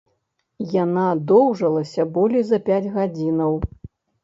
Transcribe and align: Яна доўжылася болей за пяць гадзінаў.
Яна 0.83 1.03
доўжылася 1.33 2.07
болей 2.17 2.43
за 2.51 2.61
пяць 2.73 2.83
гадзінаў. 2.99 3.53